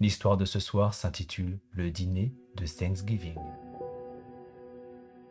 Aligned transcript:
L'histoire 0.00 0.38
de 0.38 0.46
ce 0.46 0.60
soir 0.60 0.94
s'intitule 0.94 1.58
Le 1.72 1.90
dîner 1.90 2.32
de 2.56 2.64
Thanksgiving. 2.64 3.36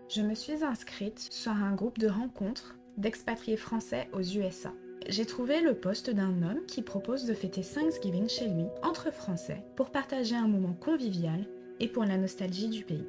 Je 0.07 0.21
me 0.21 0.35
suis 0.35 0.63
inscrite 0.63 1.27
sur 1.31 1.53
un 1.53 1.73
groupe 1.73 1.97
de 1.97 2.07
rencontres 2.07 2.75
d'expatriés 2.95 3.57
français 3.57 4.07
aux 4.13 4.21
USA. 4.21 4.71
J'ai 5.07 5.25
trouvé 5.25 5.61
le 5.61 5.73
poste 5.73 6.11
d'un 6.11 6.43
homme 6.43 6.63
qui 6.67 6.83
propose 6.83 7.25
de 7.25 7.33
fêter 7.33 7.63
Thanksgiving 7.63 8.29
chez 8.29 8.47
lui 8.47 8.65
entre 8.83 9.11
Français 9.11 9.65
pour 9.75 9.89
partager 9.89 10.35
un 10.35 10.47
moment 10.47 10.73
convivial 10.73 11.47
et 11.79 11.87
pour 11.87 12.05
la 12.05 12.17
nostalgie 12.17 12.69
du 12.69 12.83
pays. 12.83 13.07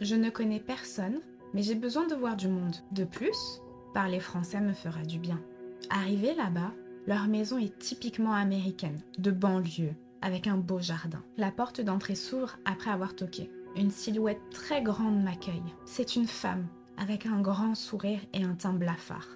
Je 0.00 0.14
ne 0.14 0.30
connais 0.30 0.60
personne, 0.60 1.18
mais 1.54 1.64
j'ai 1.64 1.74
besoin 1.74 2.06
de 2.06 2.14
voir 2.14 2.36
du 2.36 2.46
monde. 2.46 2.76
De 2.92 3.02
plus, 3.02 3.60
parler 3.94 4.20
français 4.20 4.60
me 4.60 4.74
fera 4.74 5.02
du 5.02 5.18
bien. 5.18 5.42
Arrivé 5.88 6.34
là-bas, 6.36 6.72
leur 7.08 7.26
maison 7.26 7.58
est 7.58 7.78
typiquement 7.80 8.34
américaine, 8.34 9.02
de 9.18 9.32
banlieue, 9.32 9.94
avec 10.22 10.46
un 10.46 10.56
beau 10.56 10.78
jardin. 10.78 11.22
La 11.36 11.50
porte 11.50 11.80
d'entrée 11.80 12.14
s'ouvre 12.14 12.58
après 12.64 12.90
avoir 12.90 13.14
toqué. 13.14 13.50
Une 13.76 13.90
silhouette 13.90 14.42
très 14.50 14.82
grande 14.82 15.22
m'accueille. 15.22 15.62
C'est 15.84 16.16
une 16.16 16.26
femme, 16.26 16.66
avec 16.96 17.26
un 17.26 17.40
grand 17.40 17.74
sourire 17.74 18.20
et 18.32 18.42
un 18.42 18.54
teint 18.54 18.72
blafard. 18.72 19.28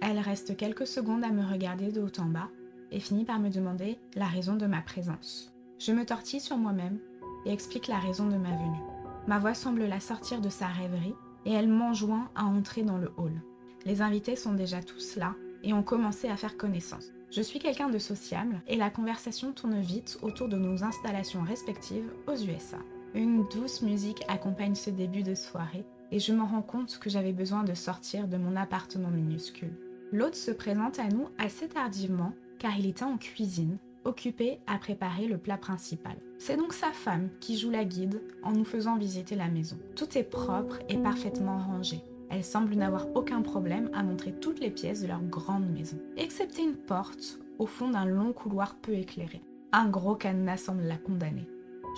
Elle 0.00 0.18
reste 0.18 0.56
quelques 0.56 0.86
secondes 0.86 1.24
à 1.24 1.30
me 1.30 1.44
regarder 1.44 1.90
de 1.90 2.00
haut 2.00 2.20
en 2.20 2.26
bas 2.26 2.48
et 2.90 3.00
finit 3.00 3.24
par 3.24 3.40
me 3.40 3.50
demander 3.50 3.98
la 4.14 4.26
raison 4.26 4.56
de 4.56 4.66
ma 4.66 4.80
présence. 4.80 5.52
Je 5.78 5.92
me 5.92 6.04
tortille 6.04 6.40
sur 6.40 6.56
moi-même 6.56 6.98
et 7.44 7.52
explique 7.52 7.88
la 7.88 7.98
raison 7.98 8.28
de 8.28 8.36
ma 8.36 8.50
venue. 8.50 8.82
Ma 9.26 9.38
voix 9.38 9.54
semble 9.54 9.84
la 9.84 10.00
sortir 10.00 10.40
de 10.40 10.48
sa 10.48 10.66
rêverie 10.66 11.14
et 11.44 11.52
elle 11.52 11.68
m'enjoint 11.68 12.30
à 12.34 12.44
entrer 12.44 12.82
dans 12.82 12.98
le 12.98 13.12
hall. 13.16 13.42
Les 13.84 14.02
invités 14.02 14.36
sont 14.36 14.54
déjà 14.54 14.82
tous 14.82 15.16
là 15.16 15.34
et 15.62 15.72
ont 15.72 15.82
commencé 15.82 16.28
à 16.28 16.36
faire 16.36 16.56
connaissance. 16.56 17.12
Je 17.30 17.42
suis 17.42 17.58
quelqu'un 17.58 17.88
de 17.88 17.98
sociable 17.98 18.60
et 18.68 18.76
la 18.76 18.88
conversation 18.88 19.52
tourne 19.52 19.80
vite 19.80 20.18
autour 20.22 20.48
de 20.48 20.56
nos 20.56 20.84
installations 20.84 21.42
respectives 21.42 22.10
aux 22.26 22.36
USA. 22.36 22.78
Une 23.14 23.46
douce 23.48 23.82
musique 23.82 24.22
accompagne 24.28 24.74
ce 24.74 24.90
début 24.90 25.22
de 25.22 25.34
soirée 25.34 25.84
et 26.12 26.18
je 26.18 26.32
me 26.32 26.42
rends 26.42 26.62
compte 26.62 26.98
que 26.98 27.10
j'avais 27.10 27.32
besoin 27.32 27.64
de 27.64 27.74
sortir 27.74 28.28
de 28.28 28.36
mon 28.36 28.56
appartement 28.56 29.10
minuscule. 29.10 29.74
L'hôte 30.12 30.36
se 30.36 30.52
présente 30.52 30.98
à 30.98 31.08
nous 31.08 31.28
assez 31.38 31.68
tardivement 31.68 32.32
car 32.58 32.78
il 32.78 32.86
était 32.86 33.04
en 33.04 33.18
cuisine, 33.18 33.78
occupé 34.04 34.60
à 34.66 34.78
préparer 34.78 35.26
le 35.26 35.36
plat 35.36 35.58
principal. 35.58 36.16
C'est 36.38 36.56
donc 36.56 36.72
sa 36.72 36.92
femme 36.92 37.28
qui 37.40 37.58
joue 37.58 37.70
la 37.70 37.84
guide 37.84 38.22
en 38.44 38.52
nous 38.52 38.64
faisant 38.64 38.96
visiter 38.96 39.34
la 39.34 39.48
maison. 39.48 39.78
Tout 39.96 40.16
est 40.16 40.22
propre 40.22 40.78
et 40.88 40.96
parfaitement 40.96 41.58
rangé. 41.58 42.00
Elle 42.30 42.44
semble 42.44 42.74
n'avoir 42.74 43.06
aucun 43.14 43.42
problème 43.42 43.90
à 43.94 44.02
montrer 44.02 44.32
toutes 44.32 44.60
les 44.60 44.70
pièces 44.70 45.02
de 45.02 45.06
leur 45.06 45.22
grande 45.22 45.68
maison, 45.70 45.98
excepté 46.16 46.62
une 46.62 46.76
porte 46.76 47.38
au 47.58 47.66
fond 47.66 47.90
d'un 47.90 48.04
long 48.04 48.32
couloir 48.32 48.76
peu 48.76 48.94
éclairé. 48.94 49.42
Un 49.72 49.88
gros 49.88 50.14
cadenas 50.14 50.58
semble 50.58 50.82
la 50.82 50.96
condamner. 50.96 51.48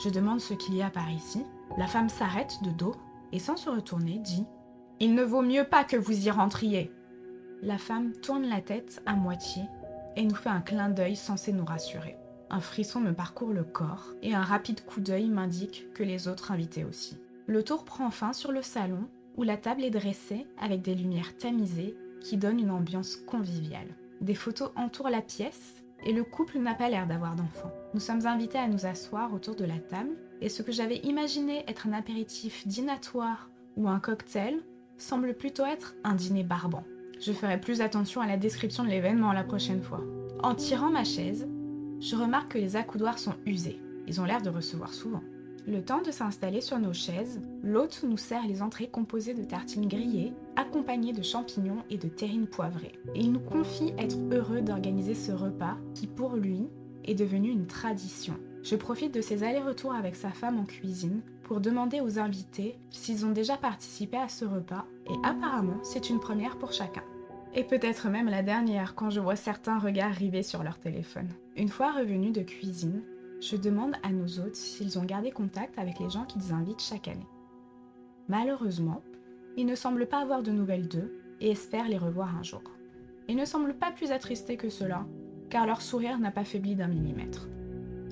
Je 0.02 0.10
demande 0.10 0.40
ce 0.40 0.54
qu'il 0.54 0.76
y 0.76 0.82
a 0.82 0.90
par 0.90 1.10
ici. 1.10 1.42
La 1.76 1.86
femme 1.86 2.08
s'arrête 2.08 2.58
de 2.62 2.70
dos 2.70 2.94
et 3.32 3.38
sans 3.38 3.56
se 3.56 3.68
retourner 3.68 4.18
dit⁇ 4.18 4.42
Il 5.00 5.14
ne 5.14 5.22
vaut 5.22 5.42
mieux 5.42 5.64
pas 5.64 5.84
que 5.84 5.96
vous 5.96 6.26
y 6.26 6.30
rentriez!⁇ 6.30 6.84
La 7.62 7.78
femme 7.78 8.12
tourne 8.12 8.48
la 8.48 8.60
tête 8.60 9.02
à 9.06 9.14
moitié 9.14 9.62
et 10.16 10.24
nous 10.24 10.34
fait 10.34 10.48
un 10.48 10.60
clin 10.60 10.88
d'œil 10.88 11.16
censé 11.16 11.52
nous 11.52 11.64
rassurer. 11.64 12.16
Un 12.50 12.60
frisson 12.60 13.00
me 13.00 13.12
parcourt 13.12 13.52
le 13.52 13.64
corps 13.64 14.06
et 14.22 14.34
un 14.34 14.42
rapide 14.42 14.84
coup 14.84 15.00
d'œil 15.00 15.28
m'indique 15.28 15.92
que 15.94 16.02
les 16.02 16.28
autres 16.28 16.50
invités 16.50 16.84
aussi. 16.84 17.18
Le 17.46 17.62
tour 17.62 17.84
prend 17.84 18.10
fin 18.10 18.32
sur 18.32 18.52
le 18.52 18.62
salon 18.62 19.08
où 19.39 19.44
la 19.44 19.56
table 19.56 19.84
est 19.84 19.91
dressée 19.91 20.47
avec 20.60 20.82
des 20.82 20.97
lumières 20.97 21.37
tamisées 21.38 21.97
qui 22.21 22.37
donnent 22.37 22.59
une 22.59 22.72
ambiance 22.72 23.16
conviviale. 23.16 23.87
Des 24.21 24.34
photos 24.34 24.71
entourent 24.75 25.10
la 25.10 25.22
pièce 25.22 25.84
et 26.04 26.12
le 26.12 26.25
couple 26.25 26.59
n'a 26.59 26.75
pas 26.75 26.91
l'air 26.91 27.06
d'avoir 27.06 27.37
d'enfants. 27.37 27.72
Nous 27.94 28.00
sommes 28.00 28.27
invités 28.27 28.59
à 28.59 28.66
nous 28.66 28.84
asseoir 28.84 29.32
autour 29.32 29.54
de 29.54 29.65
la 29.65 29.78
table 29.78 30.10
et 30.41 30.48
ce 30.48 30.62
que 30.62 30.72
j'avais 30.72 30.98
imaginé 30.98 31.65
être 31.69 31.87
un 31.87 31.93
apéritif 31.93 32.66
dînatoire 32.66 33.48
ou 33.77 33.88
un 33.88 34.00
cocktail 34.00 34.60
semble 34.97 35.34
plutôt 35.34 35.65
être 35.65 35.94
un 36.03 36.15
dîner 36.15 36.43
barbant. 36.43 36.84
Je 37.21 37.32
ferai 37.32 37.60
plus 37.60 37.81
attention 37.81 38.21
à 38.21 38.27
la 38.27 38.37
description 38.37 38.82
de 38.82 38.88
l'événement 38.88 39.32
la 39.32 39.44
prochaine 39.44 39.82
fois. 39.82 40.00
En 40.43 40.56
tirant 40.56 40.91
ma 40.91 41.04
chaise, 41.04 41.48
je 42.00 42.16
remarque 42.16 42.53
que 42.53 42.59
les 42.59 42.75
accoudoirs 42.75 43.19
sont 43.19 43.34
usés. 43.47 43.81
Ils 44.09 44.21
ont 44.21 44.25
l'air 44.25 44.43
de 44.43 44.50
recevoir 44.50 44.94
souvent. 44.94 45.22
Le 45.68 45.82
temps 45.82 46.00
de 46.00 46.10
s'installer 46.10 46.62
sur 46.62 46.78
nos 46.78 46.94
chaises, 46.94 47.42
l'hôte 47.62 48.02
nous 48.02 48.16
sert 48.16 48.46
les 48.46 48.62
entrées 48.62 48.88
composées 48.88 49.34
de 49.34 49.44
tartines 49.44 49.86
grillées, 49.86 50.32
accompagnées 50.56 51.12
de 51.12 51.20
champignons 51.20 51.84
et 51.90 51.98
de 51.98 52.08
terrines 52.08 52.46
poivrées. 52.46 52.98
Et 53.14 53.20
il 53.20 53.32
nous 53.32 53.40
confie 53.40 53.92
être 53.98 54.16
heureux 54.32 54.62
d'organiser 54.62 55.12
ce 55.12 55.30
repas 55.30 55.76
qui, 55.94 56.06
pour 56.06 56.36
lui, 56.36 56.62
est 57.04 57.14
devenu 57.14 57.50
une 57.50 57.66
tradition. 57.66 58.32
Je 58.62 58.76
profite 58.76 59.12
de 59.12 59.20
ces 59.20 59.42
allers-retours 59.42 59.92
avec 59.92 60.16
sa 60.16 60.30
femme 60.30 60.58
en 60.58 60.64
cuisine 60.64 61.20
pour 61.42 61.60
demander 61.60 62.00
aux 62.00 62.18
invités 62.18 62.78
s'ils 62.88 63.26
ont 63.26 63.32
déjà 63.32 63.58
participé 63.58 64.16
à 64.16 64.30
ce 64.30 64.46
repas, 64.46 64.86
et 65.06 65.16
apparemment 65.22 65.82
c'est 65.82 66.08
une 66.08 66.18
première 66.18 66.56
pour 66.56 66.72
chacun. 66.72 67.04
Et 67.54 67.64
peut-être 67.64 68.08
même 68.08 68.30
la 68.30 68.42
dernière 68.42 68.94
quand 68.94 69.10
je 69.10 69.20
vois 69.20 69.36
certains 69.36 69.78
regards 69.78 70.14
rivés 70.14 70.42
sur 70.42 70.62
leur 70.62 70.78
téléphone. 70.78 71.28
Une 71.56 71.68
fois 71.68 71.92
revenus 71.92 72.32
de 72.32 72.42
cuisine, 72.42 73.02
je 73.41 73.56
demande 73.56 73.94
à 74.03 74.10
nos 74.10 74.41
hôtes 74.41 74.56
s'ils 74.56 74.99
ont 74.99 75.04
gardé 75.04 75.31
contact 75.31 75.78
avec 75.78 75.99
les 75.99 76.10
gens 76.10 76.25
qu'ils 76.25 76.53
invitent 76.53 76.82
chaque 76.82 77.09
année. 77.09 77.28
Malheureusement, 78.28 79.03
ils 79.56 79.66
ne 79.66 79.75
semblent 79.75 80.06
pas 80.06 80.21
avoir 80.21 80.43
de 80.43 80.50
nouvelles 80.50 80.88
d'eux 80.88 81.21
et 81.41 81.50
espèrent 81.50 81.88
les 81.88 81.98
revoir 81.98 82.37
un 82.37 82.43
jour. 82.43 82.62
Ils 83.28 83.37
ne 83.37 83.44
semblent 83.44 83.77
pas 83.77 83.91
plus 83.91 84.10
attristés 84.10 84.56
que 84.56 84.69
cela, 84.69 85.06
car 85.50 85.66
leur 85.66 85.82
sourire 85.82 86.19
n'a 86.19 86.31
pas 86.31 86.44
faibli 86.44 86.75
d'un 86.75 86.88
millimètre. 86.88 87.48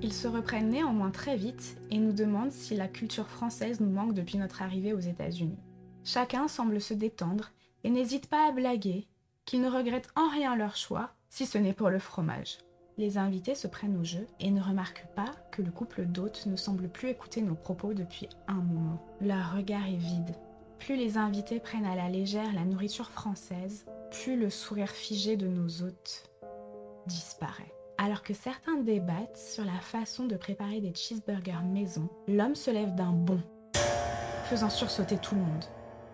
Ils 0.03 0.13
se 0.13 0.29
reprennent 0.29 0.69
néanmoins 0.69 1.11
très 1.11 1.37
vite 1.37 1.79
et 1.91 1.99
nous 1.99 2.13
demandent 2.13 2.53
si 2.53 2.77
la 2.77 2.89
culture 2.89 3.29
française 3.29 3.81
nous 3.81 3.91
manque 3.91 4.15
depuis 4.15 4.39
notre 4.39 4.63
arrivée 4.63 4.93
aux 4.93 5.01
États-Unis. 5.01 5.59
Chacun 6.05 6.49
semble 6.49 6.81
se 6.81 6.95
détendre 6.95 7.51
et 7.83 7.91
n'hésite 7.91 8.29
pas 8.29 8.49
à 8.49 8.53
blaguer 8.53 9.09
qu'ils 9.45 9.63
ne 9.63 9.71
regrettent 9.71 10.13
en 10.17 10.29
rien 10.29 10.57
leur 10.57 10.77
choix, 10.77 11.11
si 11.29 11.47
ce 11.47 11.59
n'est 11.59 11.73
pour 11.73 11.91
le 11.91 11.99
fromage. 11.99 12.59
Les 12.99 13.19
invités 13.19 13.55
se 13.55 13.67
prennent 13.67 13.99
au 13.99 14.05
jeu 14.05 14.27
et 14.41 14.51
ne 14.51 14.63
remarquent 14.63 15.07
pas 15.15 15.31
que 15.51 15.61
le 15.61 15.71
couple 15.71 16.07
d'hôtes 16.07 16.47
ne 16.47 16.57
semble 16.57 16.89
plus 16.89 17.11
écouter 17.11 17.43
nos 17.43 17.55
propos 17.55 17.93
depuis 17.93 18.27
un 18.49 18.55
moment. 18.55 19.05
Leur 19.21 19.55
regard 19.55 19.87
est 19.87 19.99
vide. 19.99 20.35
Plus 20.79 20.97
les 20.97 21.19
invités 21.19 21.61
prennent 21.61 21.85
à 21.85 21.95
la 21.95 22.09
légère 22.09 22.55
la 22.55 22.65
nourriture 22.65 23.11
française, 23.11 23.85
plus 24.11 24.41
le 24.41 24.49
sourire 24.49 24.89
figé 24.89 25.37
de 25.37 25.47
nos 25.47 25.83
hôtes 25.83 26.31
disparaît. 27.07 27.75
Alors 27.99 28.23
que 28.23 28.33
certains 28.33 28.79
débattent 28.79 29.37
sur 29.37 29.67
la 29.67 29.79
façon 29.81 30.25
de 30.25 30.37
préparer 30.37 30.81
des 30.81 30.95
cheeseburgers 30.95 31.65
maison, 31.65 32.09
l'homme 32.29 32.55
se 32.55 32.71
lève 32.71 32.95
d'un 32.95 33.13
bond, 33.13 33.43
faisant 34.45 34.71
sursauter 34.71 35.19
tout 35.19 35.35
le 35.35 35.43
monde. 35.43 35.65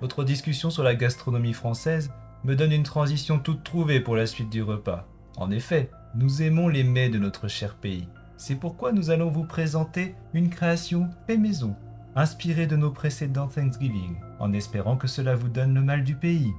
Votre 0.00 0.25
discussion 0.25 0.71
sur 0.71 0.82
la 0.82 0.97
gastronomie 0.97 1.53
française 1.53 2.10
me 2.42 2.56
donne 2.56 2.72
une 2.72 2.82
transition 2.82 3.38
toute 3.38 3.62
trouvée 3.62 4.00
pour 4.00 4.16
la 4.16 4.26
suite 4.26 4.50
du 4.50 4.65
repas. 4.65 5.06
En 5.37 5.50
effet, 5.53 5.91
nous 6.15 6.43
aimons 6.43 6.69
les 6.69 6.84
mets 6.84 7.09
de 7.09 7.19
notre 7.19 7.49
cher 7.49 7.75
pays. 7.75 8.06
C'est 8.37 8.56
pourquoi 8.56 8.93
nous 8.93 9.11
allons 9.11 9.31
vous 9.31 9.45
présenter 9.45 10.15
une 10.34 10.50
création 10.50 11.09
fait 11.27 11.39
maison, 11.39 11.75
inspirée 12.15 12.67
de 12.67 12.77
nos 12.77 12.91
précédents 12.91 13.49
Thanksgiving, 13.49 14.17
en 14.39 14.53
espérant 14.53 14.97
que 14.97 15.06
cela 15.06 15.34
vous 15.34 15.49
donne 15.49 15.75
le 15.75 15.81
mal 15.81 16.05
du 16.05 16.15
pays. 16.15 16.53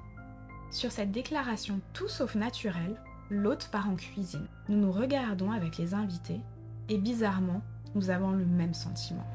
Sur 0.71 0.91
cette 0.91 1.11
déclaration 1.11 1.81
tout 1.93 2.07
sauf 2.07 2.33
naturelle, 2.33 2.95
l'hôte 3.29 3.69
part 3.71 3.89
en 3.89 3.95
cuisine. 3.95 4.47
Nous 4.69 4.77
nous 4.77 4.91
regardons 4.91 5.51
avec 5.51 5.77
les 5.77 5.93
invités 5.93 6.41
et 6.89 6.97
bizarrement, 6.97 7.61
nous 7.93 8.09
avons 8.09 8.31
le 8.31 8.45
même 8.45 8.73
sentiment. 8.73 9.27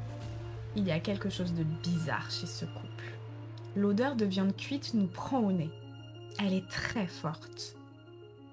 Il 0.75 0.84
y 0.84 0.90
a 0.90 0.98
quelque 0.98 1.31
chose 1.31 1.54
de 1.54 1.62
bizarre 1.62 2.31
chez 2.31 2.46
ce 2.46 2.64
couple. 2.64 3.12
L'odeur 3.76 4.16
de 4.16 4.25
viande 4.25 4.56
cuite 4.56 4.94
nous 4.94 5.06
prend 5.06 5.38
au 5.38 5.52
nez. 5.52 5.70
Elle 6.40 6.54
est 6.54 6.69
très 6.69 7.06
forte. 7.06 7.76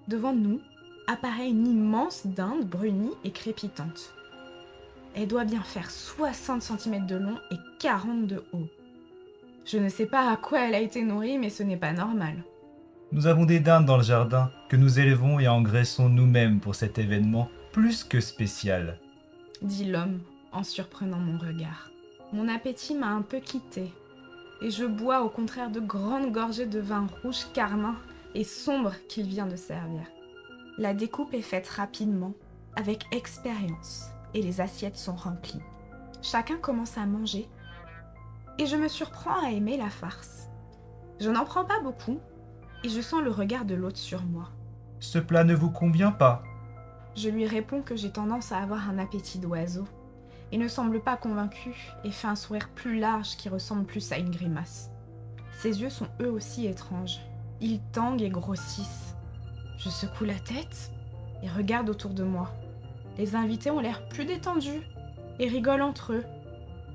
Devant 0.07 0.33
nous, 0.33 0.61
apparaît 1.07 1.49
une 1.49 1.67
immense 1.67 2.25
dinde 2.25 2.65
brunie 2.65 3.13
et 3.23 3.31
crépitante. 3.31 4.13
Elle 5.15 5.27
doit 5.27 5.45
bien 5.45 5.61
faire 5.61 5.89
60 5.89 6.61
cm 6.61 7.05
de 7.05 7.15
long 7.15 7.37
et 7.51 7.57
40 7.79 8.27
de 8.27 8.43
haut. 8.53 8.67
Je 9.65 9.77
ne 9.77 9.89
sais 9.89 10.05
pas 10.05 10.29
à 10.29 10.37
quoi 10.37 10.67
elle 10.67 10.75
a 10.75 10.79
été 10.79 11.01
nourrie, 11.01 11.37
mais 11.37 11.49
ce 11.49 11.63
n'est 11.63 11.77
pas 11.77 11.93
normal. 11.93 12.35
Nous 13.11 13.27
avons 13.27 13.45
des 13.45 13.59
dindes 13.59 13.85
dans 13.85 13.97
le 13.97 14.03
jardin 14.03 14.51
que 14.69 14.75
nous 14.75 14.99
élevons 14.99 15.39
et 15.39 15.47
engraissons 15.47 16.09
nous-mêmes 16.09 16.59
pour 16.59 16.75
cet 16.75 16.97
événement 16.97 17.49
plus 17.71 18.03
que 18.03 18.19
spécial, 18.19 18.99
dit 19.61 19.85
l'homme 19.85 20.19
en 20.51 20.63
surprenant 20.63 21.19
mon 21.19 21.37
regard. 21.37 21.91
Mon 22.33 22.47
appétit 22.47 22.95
m'a 22.95 23.09
un 23.09 23.21
peu 23.21 23.39
quitté 23.39 23.91
et 24.61 24.69
je 24.69 24.85
bois 24.85 25.21
au 25.21 25.29
contraire 25.29 25.69
de 25.69 25.79
grandes 25.79 26.31
gorgées 26.31 26.65
de 26.65 26.79
vin 26.79 27.07
rouge 27.21 27.45
carmin 27.53 27.95
et 28.33 28.43
sombre 28.43 28.93
qu'il 29.07 29.27
vient 29.27 29.47
de 29.47 29.55
servir. 29.55 30.01
La 30.77 30.93
découpe 30.93 31.33
est 31.33 31.41
faite 31.41 31.69
rapidement, 31.69 32.33
avec 32.75 33.05
expérience, 33.11 34.09
et 34.33 34.41
les 34.41 34.59
assiettes 34.59 34.97
sont 34.97 35.15
remplies. 35.15 35.61
Chacun 36.21 36.57
commence 36.57 36.97
à 36.97 37.05
manger, 37.05 37.47
et 38.57 38.65
je 38.65 38.75
me 38.75 38.89
surprends 38.89 39.41
à 39.41 39.51
aimer 39.51 39.77
la 39.77 39.89
farce. 39.89 40.49
Je 41.21 41.29
n'en 41.29 41.45
prends 41.45 41.63
pas 41.63 41.79
beaucoup, 41.79 42.19
et 42.83 42.89
je 42.89 42.99
sens 42.99 43.21
le 43.21 43.31
regard 43.31 43.63
de 43.63 43.75
l'autre 43.75 43.97
sur 43.97 44.23
moi. 44.23 44.49
Ce 44.99 45.17
plat 45.17 45.45
ne 45.45 45.55
vous 45.55 45.69
convient 45.69 46.11
pas 46.11 46.43
Je 47.15 47.29
lui 47.29 47.47
réponds 47.47 47.81
que 47.81 47.95
j'ai 47.95 48.11
tendance 48.11 48.51
à 48.51 48.57
avoir 48.57 48.89
un 48.89 48.97
appétit 48.97 49.39
d'oiseau, 49.39 49.85
Il 50.51 50.59
ne 50.59 50.67
semble 50.67 50.99
pas 50.99 51.15
convaincu 51.15 51.73
et 52.03 52.11
fait 52.11 52.27
un 52.27 52.35
sourire 52.35 52.69
plus 52.75 52.99
large 52.99 53.37
qui 53.37 53.49
ressemble 53.49 53.85
plus 53.85 54.11
à 54.11 54.17
une 54.17 54.29
grimace. 54.29 54.89
Ses 55.53 55.81
yeux 55.81 55.89
sont 55.89 56.07
eux 56.21 56.29
aussi 56.29 56.65
étranges. 56.65 57.19
Ils 57.61 57.81
tanguent 57.93 58.21
et 58.21 58.29
grossissent. 58.29 59.04
Je 59.77 59.89
secoue 59.89 60.25
la 60.25 60.39
tête 60.39 60.91
et 61.43 61.49
regarde 61.49 61.89
autour 61.89 62.11
de 62.11 62.23
moi. 62.23 62.51
Les 63.17 63.35
invités 63.35 63.71
ont 63.71 63.79
l'air 63.79 64.07
plus 64.07 64.25
détendus 64.25 64.81
et 65.39 65.47
rigolent 65.47 65.85
entre 65.85 66.13
eux. 66.13 66.23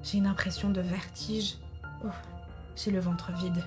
J'ai 0.03 0.19
une 0.19 0.27
impression 0.27 0.71
de 0.71 0.81
vertige. 0.81 1.56
Oh, 2.05 2.09
j'ai 2.77 2.91
le 2.91 3.00
ventre 3.00 3.32
vide. 3.32 3.62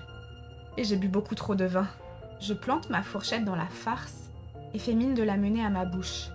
Et 0.77 0.83
j'ai 0.83 0.95
bu 0.95 1.07
beaucoup 1.07 1.36
trop 1.36 1.56
de 1.56 1.65
vin. 1.65 1.88
Je 2.39 2.54
plante 2.54 2.89
ma 2.89 3.04
fourchette 3.04 3.45
dans 3.45 3.56
la 3.56 3.68
farce 3.68 4.31
et 4.74 4.80
fais 4.80 4.94
mine 4.94 5.13
de 5.13 5.24
la 5.24 5.38
mener 5.38 5.63
à 5.63 5.69
ma 5.69 5.86
bouche. 5.86 6.30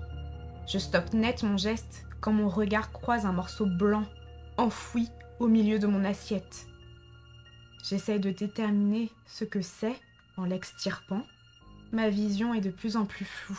Je 0.67 0.79
stoppe 0.79 1.13
net 1.13 1.43
mon 1.43 1.57
geste 1.57 2.07
quand 2.21 2.33
mon 2.33 2.49
regard 2.49 2.93
croise 2.93 3.27
un 3.27 3.33
morceau 3.33 3.67
blanc, 3.67 4.05
enfoui 4.57 5.09
au 5.41 5.49
milieu 5.49 5.79
de 5.79 5.87
mon 5.87 6.05
assiette. 6.05 6.67
J'essaie 7.85 8.19
de 8.19 8.31
déterminer 8.31 9.11
ce 9.27 9.45
que 9.45 9.61
c'est 9.61 9.97
en 10.37 10.45
l'extirpant. 10.45 11.23
Ma 11.93 12.11
vision 12.11 12.53
est 12.53 12.61
de 12.61 12.71
plus 12.71 12.97
en 12.97 13.07
plus 13.07 13.25
floue. 13.25 13.59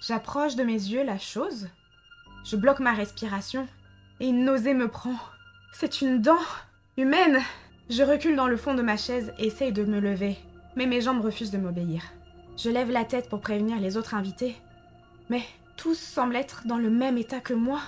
J'approche 0.00 0.54
de 0.54 0.62
mes 0.62 0.72
yeux 0.72 1.04
la 1.04 1.18
chose. 1.18 1.68
Je 2.44 2.56
bloque 2.56 2.80
ma 2.80 2.92
respiration 2.92 3.66
et 4.20 4.28
une 4.28 4.44
nausée 4.44 4.74
me 4.74 4.88
prend. 4.88 5.16
C'est 5.72 6.02
une 6.02 6.20
dent 6.20 6.38
humaine. 6.96 7.40
Je 7.90 8.04
recule 8.04 8.36
dans 8.36 8.46
le 8.46 8.56
fond 8.56 8.74
de 8.74 8.82
ma 8.82 8.96
chaise 8.96 9.32
et 9.38 9.46
essaye 9.46 9.72
de 9.72 9.84
me 9.84 9.98
lever, 9.98 10.38
mais 10.76 10.86
mes 10.86 11.00
jambes 11.00 11.24
refusent 11.24 11.50
de 11.50 11.58
m'obéir. 11.58 12.02
Je 12.56 12.70
lève 12.70 12.90
la 12.90 13.04
tête 13.04 13.28
pour 13.28 13.40
prévenir 13.40 13.80
les 13.80 13.96
autres 13.96 14.14
invités, 14.14 14.54
mais 15.28 15.42
tous 15.76 15.98
semblent 15.98 16.36
être 16.36 16.66
dans 16.66 16.78
le 16.78 16.90
même 16.90 17.18
état 17.18 17.40
que 17.40 17.54
moi. 17.54 17.80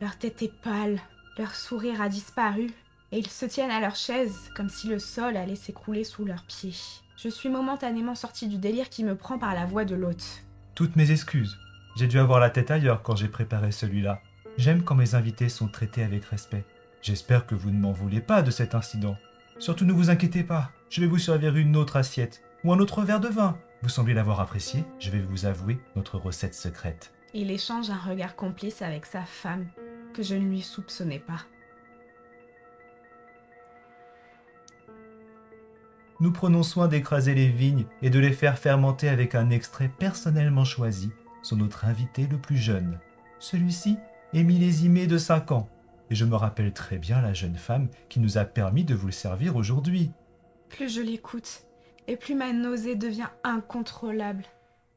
Leur 0.00 0.16
tête 0.16 0.42
est 0.42 0.52
pâle, 0.52 0.98
leur 1.38 1.54
sourire 1.54 2.02
a 2.02 2.08
disparu, 2.08 2.68
et 3.12 3.18
ils 3.18 3.28
se 3.28 3.46
tiennent 3.46 3.70
à 3.70 3.80
leur 3.80 3.96
chaise 3.96 4.50
comme 4.54 4.68
si 4.68 4.88
le 4.88 4.98
sol 4.98 5.36
allait 5.36 5.56
s'écrouler 5.56 6.04
sous 6.04 6.24
leurs 6.24 6.44
pieds. 6.44 6.74
Je 7.16 7.28
suis 7.28 7.48
momentanément 7.48 8.14
sortie 8.14 8.48
du 8.48 8.58
délire 8.58 8.88
qui 8.88 9.04
me 9.04 9.16
prend 9.16 9.38
par 9.38 9.54
la 9.54 9.66
voix 9.66 9.84
de 9.84 9.94
l'hôte. 9.94 10.44
Toutes 10.74 10.96
mes 10.96 11.10
excuses. 11.10 11.58
J'ai 11.96 12.06
dû 12.06 12.18
avoir 12.18 12.38
la 12.38 12.50
tête 12.50 12.70
ailleurs 12.70 13.02
quand 13.02 13.16
j'ai 13.16 13.28
préparé 13.28 13.72
celui-là. 13.72 14.20
J'aime 14.56 14.84
quand 14.84 14.94
mes 14.94 15.14
invités 15.14 15.48
sont 15.48 15.68
traités 15.68 16.02
avec 16.02 16.24
respect. 16.24 16.64
J'espère 17.02 17.46
que 17.46 17.54
vous 17.54 17.70
ne 17.70 17.78
m'en 17.78 17.92
voulez 17.92 18.20
pas 18.20 18.42
de 18.42 18.50
cet 18.50 18.74
incident. 18.74 19.16
Surtout 19.58 19.84
ne 19.84 19.92
vous 19.92 20.10
inquiétez 20.10 20.44
pas, 20.44 20.70
je 20.90 21.00
vais 21.00 21.06
vous 21.06 21.18
servir 21.18 21.56
une 21.56 21.76
autre 21.76 21.96
assiette 21.96 22.42
ou 22.62 22.72
un 22.72 22.78
autre 22.78 23.02
verre 23.02 23.20
de 23.20 23.28
vin. 23.28 23.58
Vous 23.82 23.88
semblez 23.88 24.14
l'avoir 24.14 24.40
apprécié, 24.40 24.84
je 24.98 25.10
vais 25.10 25.20
vous 25.20 25.46
avouer 25.46 25.80
notre 25.96 26.18
recette 26.18 26.54
secrète. 26.54 27.12
Il 27.34 27.50
échange 27.50 27.90
un 27.90 27.98
regard 27.98 28.36
complice 28.36 28.82
avec 28.82 29.06
sa 29.06 29.22
femme, 29.22 29.66
que 30.14 30.22
je 30.22 30.34
ne 30.34 30.48
lui 30.48 30.62
soupçonnais 30.62 31.18
pas. 31.18 31.40
Nous 36.20 36.32
prenons 36.32 36.64
soin 36.64 36.88
d'écraser 36.88 37.32
les 37.32 37.48
vignes 37.48 37.86
et 38.02 38.10
de 38.10 38.18
les 38.18 38.32
faire 38.32 38.58
fermenter 38.58 39.08
avec 39.08 39.36
un 39.36 39.50
extrait 39.50 39.88
personnellement 39.88 40.64
choisi 40.64 41.10
sur 41.44 41.56
notre 41.56 41.84
invité 41.84 42.26
le 42.26 42.38
plus 42.38 42.56
jeune. 42.56 42.98
Celui-ci 43.38 43.98
est 44.34 44.42
millésimé 44.42 45.06
de 45.06 45.16
5 45.16 45.52
ans, 45.52 45.68
et 46.10 46.16
je 46.16 46.24
me 46.24 46.34
rappelle 46.34 46.72
très 46.72 46.98
bien 46.98 47.22
la 47.22 47.34
jeune 47.34 47.54
femme 47.54 47.88
qui 48.08 48.18
nous 48.18 48.36
a 48.36 48.44
permis 48.44 48.82
de 48.82 48.96
vous 48.96 49.06
le 49.06 49.12
servir 49.12 49.54
aujourd'hui. 49.54 50.10
Plus 50.68 50.92
je 50.92 51.00
l'écoute, 51.00 51.62
et 52.08 52.16
plus 52.16 52.34
ma 52.34 52.52
nausée 52.52 52.96
devient 52.96 53.30
incontrôlable, 53.44 54.44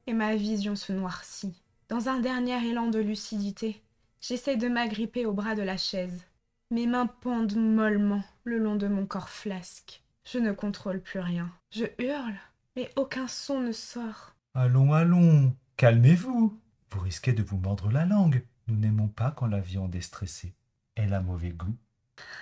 et 0.08 0.14
ma 0.14 0.36
vision 0.36 0.76
se 0.76 0.92
noircit. 0.92 1.54
Dans 1.88 2.10
un 2.10 2.20
dernier 2.20 2.66
élan 2.66 2.88
de 2.88 3.00
lucidité, 3.00 3.84
j'essaie 4.22 4.58
de 4.58 4.68
m'agripper 4.68 5.28
au 5.28 5.34
bras 5.34 5.54
de 5.54 5.62
la 5.62 5.78
chaise. 5.78 6.26
Mes 6.72 6.88
mains 6.88 7.06
pendent 7.06 7.58
mollement 7.58 8.24
le 8.44 8.58
long 8.58 8.76
de 8.76 8.88
mon 8.88 9.06
corps 9.06 9.30
flasque. 9.30 10.02
Je 10.26 10.38
ne 10.38 10.52
contrôle 10.52 11.02
plus 11.02 11.20
rien. 11.20 11.52
Je 11.72 11.86
hurle, 11.98 12.36
mais 12.76 12.90
aucun 12.96 13.28
son 13.28 13.62
ne 13.62 13.72
sort. 13.72 14.36
Allons, 14.54 14.94
allons, 14.94 15.56
calmez-vous. 15.78 16.60
Vous 16.92 17.00
risquez 17.00 17.34
de 17.34 17.44
vous 17.44 17.58
mordre 17.58 17.92
la 17.92 18.06
langue. 18.06 18.46
Nous 18.68 18.76
n'aimons 18.76 19.08
pas 19.08 19.32
quand 19.32 19.48
la 19.48 19.60
viande 19.60 19.96
est 19.96 20.02
stressée. 20.02 20.54
Elle 20.96 21.14
a 21.14 21.22
mauvais 21.22 21.52
goût. 21.52 21.76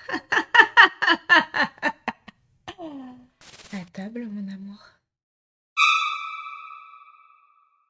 À 3.71 3.85
table, 3.93 4.25
mon 4.25 4.51
amour. 4.51 4.98